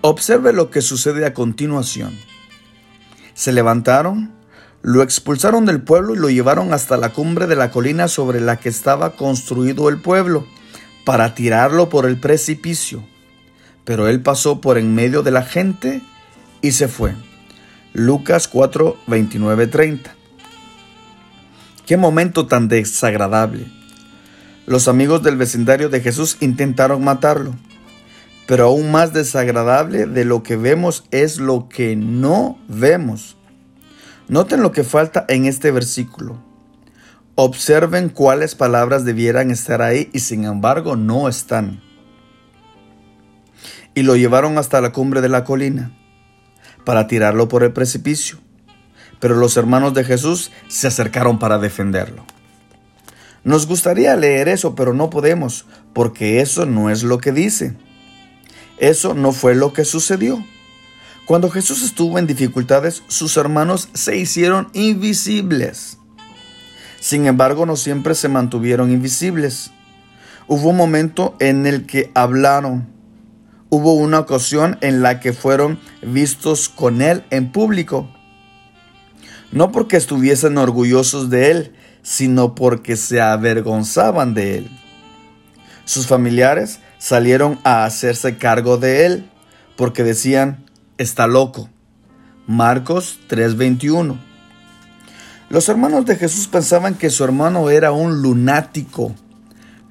Observe 0.00 0.52
lo 0.52 0.70
que 0.70 0.82
sucede 0.82 1.24
a 1.24 1.34
continuación. 1.34 2.18
Se 3.32 3.52
levantaron 3.52 4.32
lo 4.82 5.04
expulsaron 5.04 5.66
del 5.66 5.82
pueblo 5.82 6.14
y 6.14 6.18
lo 6.18 6.30
llevaron 6.30 6.72
hasta 6.72 6.96
la 6.96 7.12
cumbre 7.12 7.46
de 7.46 7.54
la 7.54 7.70
colina 7.70 8.08
sobre 8.08 8.40
la 8.40 8.56
que 8.56 8.70
estaba 8.70 9.14
construido 9.14 9.88
el 9.88 10.00
pueblo, 10.00 10.48
para 11.04 11.36
tirarlo 11.36 11.88
por 11.88 12.06
el 12.06 12.18
precipicio. 12.18 13.13
Pero 13.84 14.08
él 14.08 14.22
pasó 14.22 14.60
por 14.60 14.78
en 14.78 14.94
medio 14.94 15.22
de 15.22 15.30
la 15.30 15.42
gente 15.42 16.02
y 16.62 16.72
se 16.72 16.88
fue. 16.88 17.14
Lucas 17.92 18.48
4, 18.48 18.96
29, 19.06 19.66
30. 19.66 20.14
Qué 21.86 21.96
momento 21.96 22.46
tan 22.46 22.68
desagradable. 22.68 23.66
Los 24.66 24.88
amigos 24.88 25.22
del 25.22 25.36
vecindario 25.36 25.90
de 25.90 26.00
Jesús 26.00 26.38
intentaron 26.40 27.04
matarlo. 27.04 27.54
Pero 28.46 28.64
aún 28.64 28.90
más 28.90 29.12
desagradable 29.12 30.06
de 30.06 30.24
lo 30.24 30.42
que 30.42 30.56
vemos 30.56 31.04
es 31.10 31.38
lo 31.38 31.68
que 31.68 31.96
no 31.96 32.58
vemos. 32.68 33.36
Noten 34.28 34.62
lo 34.62 34.72
que 34.72 34.84
falta 34.84 35.26
en 35.28 35.44
este 35.44 35.70
versículo. 35.70 36.42
Observen 37.34 38.08
cuáles 38.08 38.54
palabras 38.54 39.04
debieran 39.04 39.50
estar 39.50 39.82
ahí 39.82 40.08
y 40.14 40.20
sin 40.20 40.44
embargo 40.44 40.96
no 40.96 41.28
están. 41.28 41.83
Y 43.94 44.02
lo 44.02 44.16
llevaron 44.16 44.58
hasta 44.58 44.80
la 44.80 44.92
cumbre 44.92 45.20
de 45.20 45.28
la 45.28 45.44
colina 45.44 45.92
para 46.84 47.06
tirarlo 47.06 47.48
por 47.48 47.62
el 47.62 47.72
precipicio. 47.72 48.38
Pero 49.20 49.36
los 49.36 49.56
hermanos 49.56 49.94
de 49.94 50.04
Jesús 50.04 50.50
se 50.68 50.86
acercaron 50.86 51.38
para 51.38 51.58
defenderlo. 51.58 52.24
Nos 53.44 53.66
gustaría 53.66 54.16
leer 54.16 54.48
eso, 54.48 54.74
pero 54.74 54.94
no 54.94 55.10
podemos, 55.10 55.66
porque 55.92 56.40
eso 56.40 56.66
no 56.66 56.90
es 56.90 57.02
lo 57.02 57.18
que 57.18 57.30
dice. 57.30 57.76
Eso 58.78 59.14
no 59.14 59.32
fue 59.32 59.54
lo 59.54 59.72
que 59.72 59.84
sucedió. 59.84 60.42
Cuando 61.26 61.50
Jesús 61.50 61.82
estuvo 61.82 62.18
en 62.18 62.26
dificultades, 62.26 63.02
sus 63.08 63.36
hermanos 63.36 63.88
se 63.94 64.16
hicieron 64.16 64.68
invisibles. 64.72 65.98
Sin 67.00 67.26
embargo, 67.26 67.66
no 67.66 67.76
siempre 67.76 68.14
se 68.14 68.28
mantuvieron 68.28 68.90
invisibles. 68.90 69.70
Hubo 70.46 70.70
un 70.70 70.76
momento 70.76 71.36
en 71.38 71.66
el 71.66 71.84
que 71.86 72.10
hablaron. 72.14 72.93
Hubo 73.70 73.94
una 73.94 74.20
ocasión 74.20 74.78
en 74.80 75.02
la 75.02 75.20
que 75.20 75.32
fueron 75.32 75.80
vistos 76.02 76.68
con 76.68 77.02
Él 77.02 77.24
en 77.30 77.50
público. 77.50 78.08
No 79.52 79.72
porque 79.72 79.96
estuviesen 79.96 80.58
orgullosos 80.58 81.30
de 81.30 81.50
Él, 81.50 81.72
sino 82.02 82.54
porque 82.54 82.96
se 82.96 83.20
avergonzaban 83.20 84.34
de 84.34 84.58
Él. 84.58 84.70
Sus 85.84 86.06
familiares 86.06 86.80
salieron 86.98 87.58
a 87.64 87.84
hacerse 87.84 88.36
cargo 88.36 88.76
de 88.76 89.06
Él, 89.06 89.30
porque 89.76 90.02
decían, 90.04 90.64
está 90.98 91.26
loco. 91.26 91.68
Marcos 92.46 93.18
3:21. 93.28 94.18
Los 95.50 95.68
hermanos 95.68 96.04
de 96.04 96.16
Jesús 96.16 96.48
pensaban 96.48 96.94
que 96.94 97.10
su 97.10 97.24
hermano 97.24 97.70
era 97.70 97.92
un 97.92 98.22
lunático. 98.22 99.14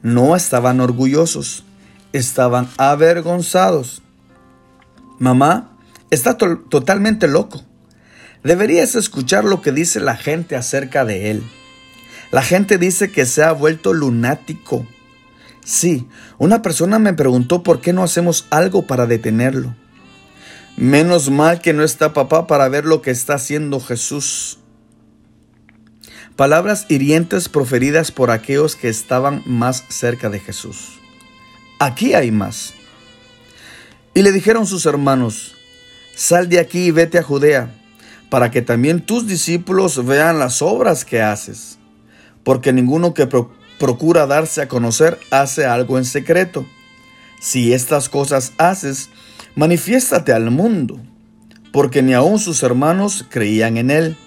No 0.02 0.36
estaban 0.36 0.82
orgullosos, 0.82 1.64
estaban 2.14 2.70
avergonzados. 2.78 4.02
Mamá, 5.20 5.78
está 6.10 6.38
totalmente 6.38 7.28
loco. 7.28 7.64
Deberías 8.44 8.96
escuchar 8.96 9.44
lo 9.44 9.62
que 9.62 9.72
dice 9.72 10.00
la 10.00 10.16
gente 10.16 10.56
acerca 10.56 11.06
de 11.06 11.32
él. 11.32 11.44
La 12.32 12.42
gente 12.42 12.78
dice 12.78 13.12
que 13.12 13.26
se 13.26 13.44
ha 13.44 13.52
vuelto 13.52 13.94
lunático. 13.94 14.88
Sí, 15.64 16.08
una 16.38 16.62
persona 16.62 17.00
me 17.00 17.14
preguntó 17.14 17.64
por 17.64 17.80
qué 17.80 17.94
no 17.94 18.04
hacemos 18.04 18.48
algo 18.50 18.86
para 18.86 19.06
detenerlo. 19.06 19.76
Menos 20.76 21.30
mal 21.30 21.62
que 21.62 21.74
no 21.74 21.84
está 21.84 22.14
papá 22.14 22.48
para 22.48 22.68
ver 22.68 22.86
lo 22.86 23.02
que 23.02 23.12
está 23.12 23.36
haciendo 23.36 23.80
Jesús. 23.80 24.60
Palabras 26.36 26.88
hirientes 26.90 27.48
proferidas 27.48 28.12
por 28.12 28.32
aquellos 28.32 28.76
que 28.76 28.90
estaban 28.90 29.44
más 29.46 29.84
cerca 29.90 30.30
de 30.30 30.40
Jesús. 30.40 31.00
Aquí 31.84 32.14
hay 32.14 32.32
más. 32.32 32.74
Y 34.14 34.22
le 34.22 34.32
dijeron 34.32 34.66
sus 34.66 34.86
hermanos, 34.86 35.54
sal 36.16 36.48
de 36.48 36.60
aquí 36.60 36.86
y 36.86 36.92
vete 36.92 37.18
a 37.18 37.24
Judea, 37.24 37.76
para 38.30 38.52
que 38.52 38.62
también 38.62 39.06
tus 39.06 39.28
discípulos 39.28 40.06
vean 40.06 40.40
las 40.40 40.62
obras 40.62 41.04
que 41.04 41.22
haces, 41.22 41.80
porque 42.46 42.72
ninguno 42.72 43.14
que 43.14 43.28
procura 43.80 44.28
darse 44.28 44.62
a 44.62 44.70
conocer 44.70 45.20
hace 45.30 45.66
algo 45.66 45.98
en 45.98 46.06
secreto. 46.06 46.66
Si 47.42 47.74
estas 47.74 48.08
cosas 48.08 48.54
haces, 48.58 49.10
manifiéstate 49.56 50.32
al 50.32 50.52
mundo, 50.52 51.02
porque 51.74 52.02
ni 52.02 52.14
aun 52.14 52.40
sus 52.40 52.64
hermanos 52.64 53.26
creían 53.30 53.76
en 53.76 53.92
él. 53.92 54.18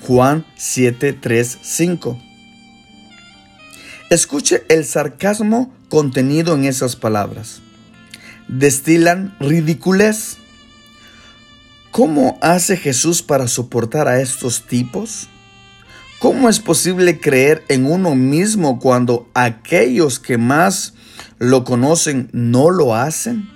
Juan 0.00 0.46
7, 0.56 1.12
3, 1.12 1.58
5. 1.60 2.29
Escuche 4.10 4.64
el 4.68 4.84
sarcasmo 4.84 5.72
contenido 5.88 6.56
en 6.56 6.64
esas 6.64 6.96
palabras. 6.96 7.62
Destilan 8.48 9.36
ridiculez. 9.38 10.38
¿Cómo 11.92 12.36
hace 12.42 12.76
Jesús 12.76 13.22
para 13.22 13.46
soportar 13.46 14.08
a 14.08 14.20
estos 14.20 14.66
tipos? 14.66 15.28
¿Cómo 16.18 16.48
es 16.48 16.58
posible 16.58 17.20
creer 17.20 17.62
en 17.68 17.86
uno 17.86 18.16
mismo 18.16 18.80
cuando 18.80 19.30
aquellos 19.32 20.18
que 20.18 20.38
más 20.38 20.94
lo 21.38 21.62
conocen 21.62 22.30
no 22.32 22.70
lo 22.70 22.96
hacen? 22.96 23.48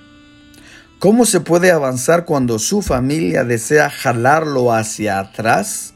¿Cómo 1.00 1.26
se 1.26 1.40
puede 1.40 1.72
avanzar 1.72 2.24
cuando 2.24 2.60
su 2.60 2.80
familia 2.80 3.42
desea 3.42 3.90
jalarlo 3.90 4.72
hacia 4.72 5.18
atrás? 5.18 5.94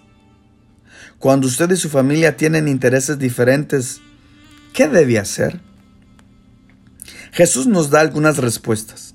Cuando 1.20 1.46
usted 1.46 1.70
y 1.70 1.76
su 1.76 1.88
familia 1.88 2.36
tienen 2.36 2.66
intereses 2.66 3.20
diferentes, 3.20 4.00
¿qué 4.72 4.88
debe 4.88 5.18
hacer? 5.18 5.60
Jesús 7.32 7.66
nos 7.66 7.90
da 7.90 8.00
algunas 8.00 8.38
respuestas. 8.38 9.14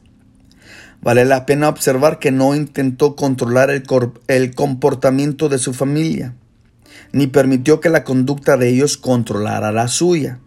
Vale 1.02 1.26
la 1.26 1.46
pena 1.46 1.70
observar 1.70 2.20
que 2.20 2.32
no 2.32 2.56
intentó 2.56 3.16
controlar 3.16 3.70
el, 3.70 3.84
el, 4.28 4.56
comportamiento 4.56 5.50
de 5.50 5.58
su 5.58 5.74
familia, 5.74 6.34
ni 7.12 7.28
permitió 7.28 7.82
que 7.82 7.90
la 7.90 8.04
conducta 8.04 8.56
de 8.56 8.70
ellos 8.70 8.98
controlara 8.98 9.72
la 9.72 9.88
suya. 9.88 10.40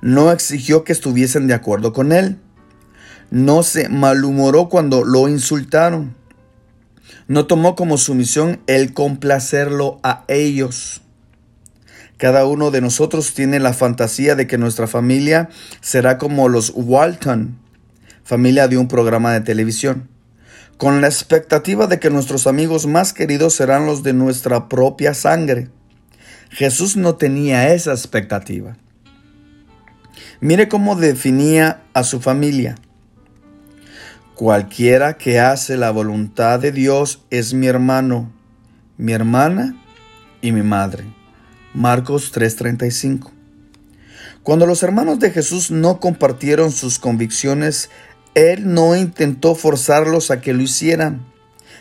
No 0.00 0.32
exigió 0.32 0.84
que 0.84 0.92
estuviesen 0.92 1.46
de 1.46 1.54
acuerdo 1.54 1.92
con 1.92 2.12
él 2.12 2.38
no 3.30 3.62
se 3.62 3.88
malhumoró 3.88 4.68
cuando 4.68 5.04
lo 5.04 5.28
insultaron. 5.28 6.16
No 7.26 7.46
tomó 7.46 7.74
como 7.74 7.98
su 7.98 8.14
misión 8.14 8.60
el 8.66 8.94
complacerlo 8.94 10.00
a 10.02 10.24
ellos. 10.28 11.02
Cada 12.18 12.46
uno 12.46 12.72
de 12.72 12.80
nosotros 12.80 13.32
tiene 13.32 13.60
la 13.60 13.72
fantasía 13.72 14.34
de 14.34 14.48
que 14.48 14.58
nuestra 14.58 14.88
familia 14.88 15.50
será 15.80 16.18
como 16.18 16.48
los 16.48 16.72
Walton, 16.74 17.56
familia 18.24 18.66
de 18.66 18.76
un 18.76 18.88
programa 18.88 19.32
de 19.32 19.40
televisión, 19.40 20.08
con 20.78 21.00
la 21.00 21.06
expectativa 21.06 21.86
de 21.86 22.00
que 22.00 22.10
nuestros 22.10 22.48
amigos 22.48 22.86
más 22.86 23.12
queridos 23.12 23.54
serán 23.54 23.86
los 23.86 24.02
de 24.02 24.14
nuestra 24.14 24.68
propia 24.68 25.14
sangre. 25.14 25.70
Jesús 26.50 26.96
no 26.96 27.14
tenía 27.14 27.72
esa 27.72 27.92
expectativa. 27.92 28.76
Mire 30.40 30.68
cómo 30.68 30.96
definía 30.96 31.82
a 31.94 32.02
su 32.02 32.20
familia. 32.20 32.74
Cualquiera 34.34 35.18
que 35.18 35.38
hace 35.38 35.76
la 35.76 35.92
voluntad 35.92 36.58
de 36.58 36.72
Dios 36.72 37.22
es 37.30 37.54
mi 37.54 37.68
hermano, 37.68 38.32
mi 38.96 39.12
hermana 39.12 39.76
y 40.42 40.50
mi 40.50 40.62
madre. 40.62 41.17
Marcos 41.74 42.32
3:35. 42.32 43.30
Cuando 44.42 44.66
los 44.66 44.82
hermanos 44.82 45.18
de 45.18 45.30
Jesús 45.30 45.70
no 45.70 46.00
compartieron 46.00 46.72
sus 46.72 46.98
convicciones, 46.98 47.90
Él 48.34 48.72
no 48.72 48.96
intentó 48.96 49.54
forzarlos 49.54 50.30
a 50.30 50.40
que 50.40 50.54
lo 50.54 50.62
hicieran. 50.62 51.26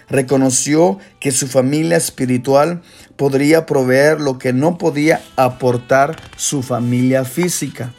Reconoció 0.09 0.99
que 1.19 1.31
su 1.31 1.47
familia 1.47 1.95
espiritual 1.97 2.81
podría 3.15 3.65
proveer 3.65 4.19
lo 4.19 4.37
que 4.37 4.51
no 4.51 4.77
podía 4.77 5.21
aportar 5.35 6.17
su 6.35 6.63
familia 6.63 7.23
física. 7.23 7.93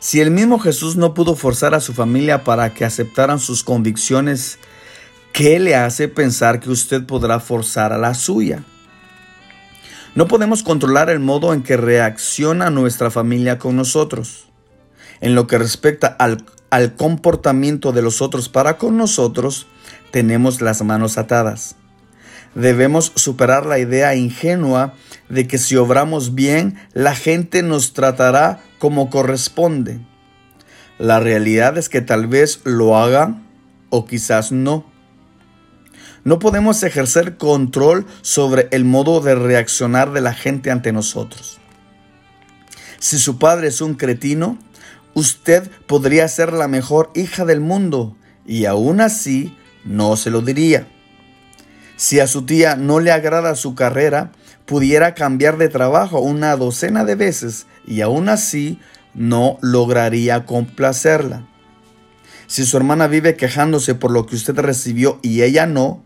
Si 0.00 0.20
el 0.20 0.30
mismo 0.30 0.58
Jesús 0.58 0.96
no 0.96 1.12
pudo 1.12 1.34
forzar 1.34 1.74
a 1.74 1.80
su 1.80 1.92
familia 1.92 2.44
para 2.44 2.72
que 2.72 2.84
aceptaran 2.84 3.38
sus 3.38 3.64
convicciones, 3.64 4.58
¿qué 5.32 5.58
le 5.58 5.74
hace 5.74 6.08
pensar 6.08 6.60
que 6.60 6.70
usted 6.70 7.04
podrá 7.04 7.40
forzar 7.40 7.92
a 7.92 7.98
la 7.98 8.14
suya? 8.14 8.64
No 10.14 10.26
podemos 10.26 10.62
controlar 10.62 11.10
el 11.10 11.20
modo 11.20 11.52
en 11.52 11.62
que 11.62 11.76
reacciona 11.76 12.70
nuestra 12.70 13.10
familia 13.10 13.58
con 13.58 13.76
nosotros. 13.76 14.48
En 15.20 15.34
lo 15.34 15.46
que 15.46 15.58
respecta 15.58 16.06
al, 16.06 16.44
al 16.70 16.94
comportamiento 16.94 17.92
de 17.92 18.02
los 18.02 18.22
otros 18.22 18.48
para 18.48 18.78
con 18.78 18.96
nosotros, 18.96 19.66
tenemos 20.10 20.60
las 20.60 20.82
manos 20.82 21.18
atadas. 21.18 21.76
Debemos 22.54 23.12
superar 23.14 23.66
la 23.66 23.78
idea 23.78 24.14
ingenua 24.14 24.94
de 25.28 25.46
que 25.46 25.58
si 25.58 25.76
obramos 25.76 26.34
bien, 26.34 26.78
la 26.92 27.14
gente 27.14 27.62
nos 27.62 27.92
tratará 27.92 28.60
como 28.78 29.10
corresponde. 29.10 30.00
La 30.98 31.20
realidad 31.20 31.78
es 31.78 31.88
que 31.88 32.00
tal 32.00 32.26
vez 32.26 32.60
lo 32.64 32.96
haga 32.96 33.40
o 33.90 34.06
quizás 34.06 34.50
no. 34.50 34.84
No 36.28 36.38
podemos 36.38 36.82
ejercer 36.82 37.38
control 37.38 38.04
sobre 38.20 38.68
el 38.70 38.84
modo 38.84 39.22
de 39.22 39.34
reaccionar 39.34 40.12
de 40.12 40.20
la 40.20 40.34
gente 40.34 40.70
ante 40.70 40.92
nosotros. 40.92 41.58
Si 42.98 43.18
su 43.18 43.38
padre 43.38 43.68
es 43.68 43.80
un 43.80 43.94
cretino, 43.94 44.58
usted 45.14 45.70
podría 45.86 46.28
ser 46.28 46.52
la 46.52 46.68
mejor 46.68 47.10
hija 47.14 47.46
del 47.46 47.62
mundo 47.62 48.14
y 48.44 48.66
aún 48.66 49.00
así 49.00 49.56
no 49.86 50.18
se 50.18 50.28
lo 50.28 50.42
diría. 50.42 50.86
Si 51.96 52.20
a 52.20 52.26
su 52.26 52.44
tía 52.44 52.76
no 52.76 53.00
le 53.00 53.10
agrada 53.10 53.54
su 53.54 53.74
carrera, 53.74 54.32
pudiera 54.66 55.14
cambiar 55.14 55.56
de 55.56 55.70
trabajo 55.70 56.20
una 56.20 56.54
docena 56.56 57.06
de 57.06 57.14
veces 57.14 57.66
y 57.86 58.02
aún 58.02 58.28
así 58.28 58.78
no 59.14 59.56
lograría 59.62 60.44
complacerla. 60.44 61.48
Si 62.48 62.66
su 62.66 62.76
hermana 62.76 63.06
vive 63.06 63.34
quejándose 63.34 63.94
por 63.94 64.10
lo 64.10 64.26
que 64.26 64.36
usted 64.36 64.58
recibió 64.58 65.20
y 65.22 65.40
ella 65.40 65.64
no, 65.64 66.04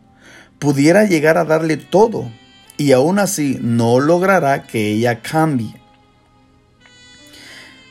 pudiera 0.62 1.02
llegar 1.06 1.38
a 1.38 1.44
darle 1.44 1.76
todo 1.76 2.30
y 2.76 2.92
aún 2.92 3.18
así 3.18 3.58
no 3.60 3.98
logrará 3.98 4.62
que 4.62 4.92
ella 4.92 5.20
cambie. 5.20 5.74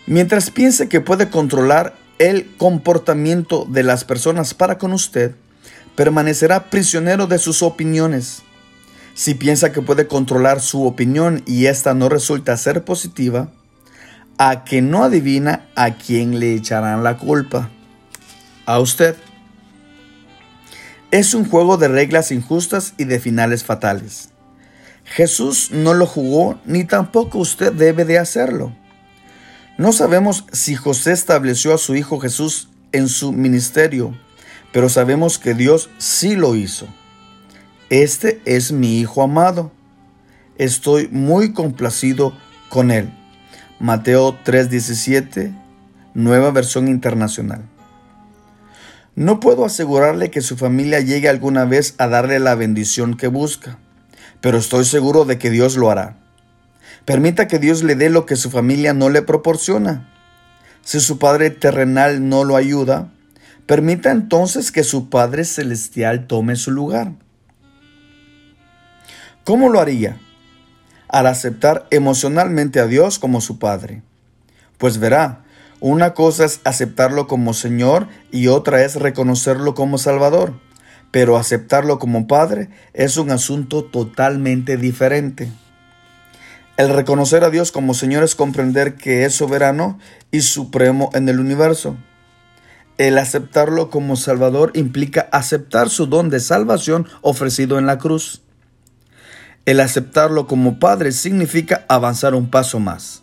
Mientras 0.08 0.52
piense 0.52 0.88
que 0.88 1.02
puede 1.02 1.30
controlar 1.30 1.96
el 2.18 2.50
comportamiento 2.56 3.66
de 3.68 3.84
las 3.84 4.06
personas 4.06 4.54
para 4.54 4.78
con 4.78 4.94
usted, 4.94 5.36
permanecerá 5.98 6.70
prisionero 6.70 7.28
de 7.28 7.40
sus 7.40 7.62
opiniones. 7.62 8.42
Si 9.16 9.34
piensa 9.34 9.74
que 9.74 9.82
puede 9.82 10.08
controlar 10.08 10.62
su 10.62 10.86
opinión 10.86 11.44
y 11.46 11.66
esta 11.66 11.94
no 11.94 12.08
resulta 12.08 12.56
ser 12.56 12.86
positiva, 12.86 13.52
a 14.38 14.64
que 14.64 14.82
no 14.82 15.04
adivina 15.04 15.68
a 15.76 15.96
quién 15.96 16.40
le 16.40 16.56
echarán 16.56 17.04
la 17.04 17.18
culpa. 17.18 17.70
A 18.66 18.80
usted. 18.80 19.18
Es 21.12 21.34
un 21.34 21.44
juego 21.44 21.76
de 21.76 21.90
reglas 21.90 22.32
injustas 22.32 22.94
y 22.98 23.04
de 23.04 23.20
finales 23.20 23.66
fatales. 23.66 24.30
Jesús 25.04 25.70
no 25.72 25.94
lo 25.94 26.06
jugó 26.06 26.58
ni 26.64 26.86
tampoco 26.86 27.40
usted 27.40 27.74
debe 27.74 28.06
de 28.06 28.18
hacerlo. 28.18 28.74
No 29.78 29.92
sabemos 29.92 30.46
si 30.54 30.76
José 30.76 31.12
estableció 31.12 31.74
a 31.74 31.78
su 31.78 31.96
hijo 31.96 32.22
Jesús 32.22 32.70
en 32.94 33.10
su 33.10 33.34
ministerio, 33.34 34.18
pero 34.72 34.88
sabemos 34.88 35.38
que 35.38 35.54
Dios 35.54 35.90
sí 35.98 36.38
lo 36.38 36.56
hizo. 36.56 36.88
Este 37.90 38.42
es 38.46 38.72
mi 38.72 39.00
hijo 39.00 39.22
amado. 39.22 39.74
Estoy 40.58 41.10
muy 41.10 41.52
complacido 41.52 42.34
con 42.70 42.90
él. 42.90 43.12
Mateo 43.82 44.38
3:17, 44.46 45.54
nueva 46.14 46.52
versión 46.52 46.88
internacional. 46.88 47.71
No 49.16 49.40
puedo 49.40 49.66
asegurarle 49.66 50.32
que 50.32 50.42
su 50.42 50.56
familia 50.56 51.02
llegue 51.02 51.28
alguna 51.28 51.66
vez 51.66 51.96
a 51.98 52.08
darle 52.08 52.40
la 52.40 52.56
bendición 52.56 53.18
que 53.18 53.28
busca, 53.28 53.78
pero 54.40 54.58
estoy 54.58 54.86
seguro 54.86 55.26
de 55.26 55.38
que 55.38 55.50
Dios 55.50 55.76
lo 55.76 55.92
hará. 55.92 56.18
Permita 57.06 57.48
que 57.48 57.60
Dios 57.60 57.84
le 57.84 57.96
dé 57.96 58.10
lo 58.10 58.26
que 58.26 58.36
su 58.36 58.50
familia 58.50 58.94
no 58.94 59.10
le 59.10 59.22
proporciona. 59.22 60.10
Si 60.82 61.00
su 61.00 61.20
Padre 61.20 61.50
terrenal 61.50 62.30
no 62.30 62.44
lo 62.44 62.56
ayuda, 62.56 63.12
permita 63.66 64.12
entonces 64.12 64.72
que 64.72 64.84
su 64.84 65.10
Padre 65.10 65.44
celestial 65.44 66.28
tome 66.28 66.56
su 66.56 66.72
lugar. 66.72 67.14
¿Cómo 69.44 69.70
lo 69.70 69.80
haría? 69.80 70.20
Al 71.10 71.28
aceptar 71.28 71.88
emocionalmente 71.92 72.80
a 72.80 72.88
Dios 72.88 73.20
como 73.20 73.42
su 73.42 73.60
Padre. 73.60 74.04
Pues 74.78 75.00
verá, 75.00 75.44
una 75.82 76.14
cosa 76.14 76.46
es 76.46 76.62
aceptarlo 76.64 77.28
como 77.28 77.56
Señor 77.56 78.08
y 78.32 78.48
otra 78.48 78.84
es 78.84 78.96
reconocerlo 78.96 79.74
como 79.74 79.98
Salvador. 79.98 80.54
Pero 81.10 81.38
aceptarlo 81.38 81.98
como 81.98 82.28
Padre 82.28 82.70
es 82.94 83.18
un 83.18 83.32
asunto 83.32 83.84
totalmente 83.84 84.78
diferente. 84.78 85.52
El 86.78 86.90
reconocer 86.90 87.44
a 87.44 87.50
Dios 87.50 87.72
como 87.72 87.96
Señor 87.96 88.24
es 88.24 88.36
comprender 88.36 88.94
que 88.94 89.26
es 89.26 89.34
soberano 89.34 89.98
y 90.30 90.42
supremo 90.42 91.10
en 91.14 91.28
el 91.28 91.40
universo. 91.40 91.98
El 93.00 93.18
aceptarlo 93.18 93.90
como 93.90 94.16
Salvador 94.16 94.72
implica 94.76 95.30
aceptar 95.32 95.90
su 95.90 96.06
don 96.06 96.30
de 96.30 96.40
salvación 96.40 97.08
ofrecido 97.22 97.80
en 97.80 97.88
la 97.88 97.98
cruz. 97.98 98.44
El 99.66 99.80
aceptarlo 99.80 100.46
como 100.46 100.78
Padre 100.78 101.12
significa 101.12 101.86
avanzar 101.90 102.36
un 102.36 102.52
paso 102.52 102.80
más. 102.80 103.21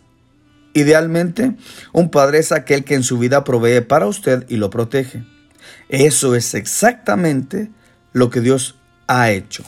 Idealmente, 0.73 1.55
un 1.93 2.11
padre 2.11 2.39
es 2.39 2.51
aquel 2.51 2.83
que 2.83 2.95
en 2.95 3.03
su 3.03 3.17
vida 3.17 3.43
provee 3.43 3.81
para 3.81 4.05
usted 4.05 4.45
y 4.49 4.57
lo 4.57 4.69
protege. 4.69 5.23
Eso 5.89 6.35
es 6.35 6.53
exactamente 6.53 7.71
lo 8.13 8.29
que 8.29 8.41
Dios 8.41 8.75
ha 9.07 9.31
hecho. 9.31 9.63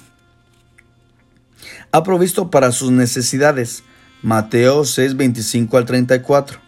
Ha 1.92 2.04
provisto 2.04 2.52
para 2.52 2.72
sus 2.72 2.92
necesidades. 2.92 3.84
Mateo 4.22 4.86
6, 4.86 5.18
25 5.18 5.78
al 5.78 5.86
34. 5.86 6.60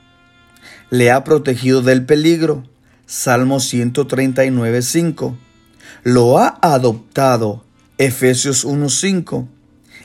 Le 0.89 1.12
ha 1.12 1.24
protegido 1.24 1.82
del 1.82 2.06
peligro. 2.06 2.63
Salmo 3.06 3.60
139, 3.60 4.82
5. 4.82 5.38
Lo 6.04 6.39
ha 6.39 6.58
adoptado. 6.62 7.63
Efesios 7.98 8.65
1, 8.65 8.89
5. 8.89 9.48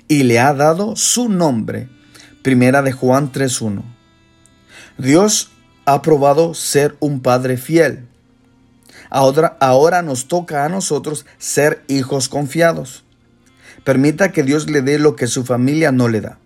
Y 0.09 0.25
le 0.25 0.39
ha 0.39 0.53
dado 0.53 0.95
su 0.95 1.29
nombre. 1.29 1.89
Primera 2.43 2.83
de 2.83 2.93
Juan 2.93 3.33
3, 3.33 3.61
1. 3.63 3.98
Dios 4.99 5.53
ha 5.85 6.03
probado 6.03 6.55
ser 6.55 6.97
un 6.99 7.21
Padre 7.21 7.57
fiel. 7.57 8.09
Ahora, 9.11 10.03
nos 10.03 10.27
toca 10.27 10.65
a 10.65 10.69
nosotros 10.69 11.25
ser 11.39 11.85
hijos 11.87 12.29
confiados. 12.29 13.05
Permita 13.85 14.33
que 14.33 14.43
Dios 14.43 14.69
le 14.69 14.83
dé 14.83 14.99
lo 14.99 15.15
que 15.15 15.29
su 15.29 15.45
familia 15.45 15.93
no 15.93 16.09
le 16.09 16.21
da. 16.21 16.39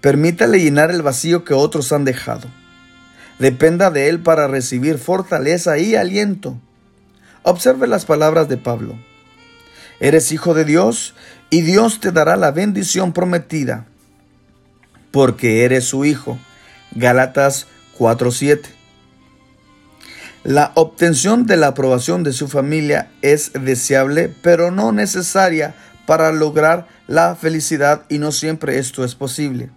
Permítale 0.00 0.58
llenar 0.58 0.90
el 0.90 1.02
vacío 1.02 1.44
que 1.44 1.52
otros 1.52 1.92
han 1.92 2.06
dejado. 2.06 2.48
Dependa 3.38 3.90
de 3.90 4.08
Él 4.08 4.20
para 4.20 4.48
recibir 4.48 4.96
fortaleza 4.96 5.76
y 5.76 5.94
aliento. 5.94 6.58
Observe 7.42 7.86
las 7.86 8.06
palabras 8.06 8.48
de 8.48 8.56
Pablo. 8.56 8.98
Eres 10.00 10.32
hijo 10.32 10.54
de 10.54 10.64
Dios 10.64 11.14
y 11.50 11.60
Dios 11.60 12.00
te 12.00 12.10
dará 12.10 12.36
la 12.36 12.52
bendición 12.52 13.12
prometida, 13.12 13.84
porque 15.10 15.64
eres 15.64 15.84
su 15.84 16.06
hijo. 16.06 16.38
Gálatas 16.92 17.66
4:7. 17.98 18.68
La 20.42 20.72
obtención 20.74 21.46
de 21.46 21.56
la 21.56 21.68
aprobación 21.68 22.22
de 22.22 22.32
su 22.32 22.48
familia 22.48 23.10
es 23.20 23.52
deseable, 23.52 24.34
pero 24.42 24.70
no 24.70 24.90
necesaria 24.90 25.74
para 26.06 26.32
lograr 26.32 26.88
la 27.06 27.36
felicidad 27.36 28.02
y 28.08 28.18
no 28.18 28.32
siempre 28.32 28.78
esto 28.78 29.04
es 29.04 29.14
posible. 29.14 29.70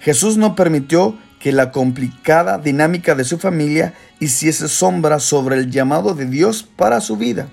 Jesús 0.00 0.36
no 0.36 0.54
permitió 0.54 1.18
que 1.40 1.50
la 1.50 1.72
complicada 1.72 2.58
dinámica 2.58 3.14
de 3.14 3.24
su 3.24 3.38
familia 3.38 3.94
hiciese 4.20 4.68
sombra 4.68 5.18
sobre 5.18 5.56
el 5.56 5.70
llamado 5.70 6.14
de 6.14 6.26
Dios 6.26 6.62
para 6.62 7.00
su 7.00 7.16
vida. 7.16 7.48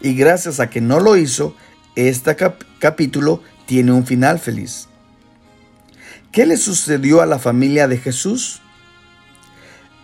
Y 0.00 0.14
gracias 0.14 0.60
a 0.60 0.70
que 0.70 0.80
no 0.80 1.00
lo 1.00 1.16
hizo, 1.16 1.54
este 1.96 2.36
capítulo 2.78 3.42
tiene 3.66 3.92
un 3.92 4.06
final 4.06 4.38
feliz. 4.38 4.88
¿Qué 6.32 6.46
le 6.46 6.56
sucedió 6.56 7.20
a 7.20 7.26
la 7.26 7.38
familia 7.38 7.88
de 7.88 7.98
Jesús? 7.98 8.60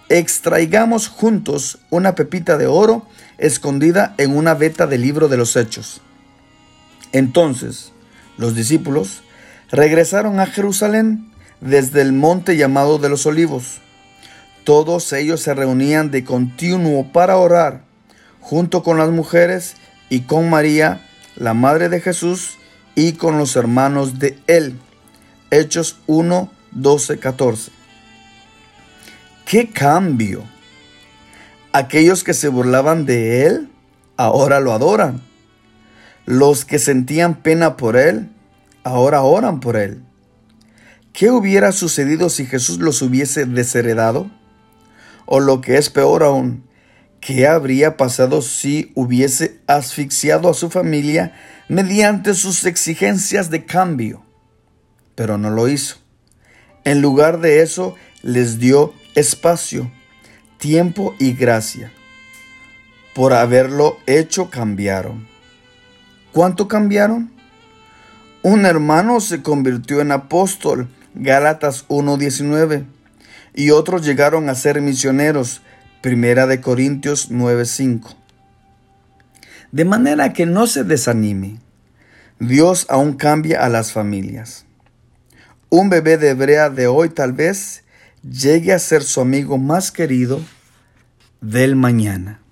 extraigamos 0.09 1.09
juntos 1.09 1.79
una 1.91 2.15
pepita 2.15 2.57
de 2.57 2.67
oro 2.67 3.07
escondida 3.39 4.15
en 4.19 4.37
una 4.37 4.55
veta 4.55 4.87
del 4.87 5.03
libro 5.03 5.29
de 5.29 5.37
los 5.37 5.57
Hechos. 5.57 6.01
Entonces 7.13 7.93
los 8.37 8.55
discípulos 8.55 9.23
regresaron 9.71 10.41
a 10.41 10.47
Jerusalén 10.47 11.31
desde 11.61 12.03
el 12.03 12.13
monte 12.13 12.57
llamado 12.57 12.99
de 12.99 13.09
los 13.09 13.27
olivos. 13.27 13.81
Todos 14.65 15.13
ellos 15.13 15.41
se 15.41 15.55
reunían 15.55 16.11
de 16.11 16.25
continuo 16.25 17.13
para 17.13 17.37
orar, 17.37 17.85
junto 18.41 18.83
con 18.83 18.99
las 18.99 19.11
mujeres 19.11 19.75
y 20.11 20.21
con 20.21 20.51
María, 20.51 21.01
la 21.37 21.55
madre 21.55 21.89
de 21.89 22.01
Jesús, 22.01 22.59
y 22.95 23.13
con 23.15 23.39
los 23.39 23.57
hermanos 23.57 24.19
de 24.19 24.39
él. 24.47 24.79
Hechos 25.55 26.01
1, 26.09 26.51
12, 26.73 27.19
14. 27.21 27.71
¡Qué 29.47 29.71
cambio! 29.71 30.43
Aquellos 31.73 32.25
que 32.25 32.35
se 32.35 32.49
burlaban 32.49 33.07
de 33.07 33.47
él, 33.47 33.71
ahora 34.17 34.59
lo 34.59 34.73
adoran. 34.73 35.23
Los 36.27 36.65
que 36.65 36.81
sentían 36.81 37.37
pena 37.37 37.77
por 37.77 37.97
él, 37.97 38.33
ahora 38.83 39.23
oran 39.23 39.61
por 39.61 39.77
él. 39.77 40.03
¿Qué 41.13 41.31
hubiera 41.31 41.71
sucedido 41.71 42.31
si 42.31 42.47
Jesús 42.47 42.79
los 42.79 43.01
hubiese 43.01 43.47
desheredado? 43.47 44.29
O 45.25 45.39
lo 45.39 45.61
que 45.61 45.77
es 45.77 45.89
peor 45.89 46.25
aún, 46.25 46.65
¿qué 47.21 47.47
habría 47.47 47.97
pasado 47.97 48.43
si 48.43 48.91
hubiese 48.97 49.61
asfixiado 49.69 50.51
a 50.51 50.55
su 50.55 50.69
familia 50.69 51.33
mediante 51.69 52.35
sus 52.35 52.65
exigencias 52.65 53.51
de 53.51 53.65
cambio? 53.65 54.24
Pero 55.15 55.39
no 55.39 55.51
lo 55.51 55.69
hizo. 55.69 55.97
En 56.85 57.01
lugar 57.01 57.41
de 57.41 57.63
eso, 57.63 57.95
les 58.23 58.59
dio 58.59 58.95
espacio, 59.15 59.91
tiempo 60.59 61.15
y 61.19 61.33
gracia. 61.33 61.93
Por 63.15 63.33
haberlo 63.33 63.99
hecho 64.07 64.51
cambiaron. 64.51 65.27
¿Cuánto 66.33 66.69
cambiaron? 66.69 67.33
Un 68.43 68.67
hermano 68.67 69.21
se 69.21 69.41
convirtió 69.41 70.01
en 70.01 70.13
apóstol, 70.13 70.89
Gálatas 71.15 71.87
1.19, 71.89 72.85
y 73.55 73.71
otros 73.71 74.05
llegaron 74.05 74.49
a 74.49 74.55
ser 74.55 74.83
misioneros, 74.83 75.63
Primera 76.03 76.47
de 76.47 76.61
Corintios 76.61 77.31
9.5. 77.31 78.17
De 79.73 79.85
manera 79.85 80.33
que 80.33 80.45
no 80.45 80.67
se 80.67 80.85
desanime, 80.85 81.61
Dios 82.39 82.85
aún 82.91 83.15
cambia 83.15 83.65
a 83.65 83.69
las 83.69 83.93
familias. 83.93 84.64
Un 85.77 85.91
bebé 85.91 86.19
de 86.19 86.29
Hebrea 86.29 86.71
de 86.71 86.87
hoy 86.87 87.09
tal 87.09 87.33
vez 87.33 87.83
llegue 88.23 88.73
a 88.73 88.79
ser 88.79 89.03
su 89.03 89.21
amigo 89.21 89.59
más 89.59 89.91
querido 89.91 90.41
del 91.41 91.75
mañana. 91.75 92.44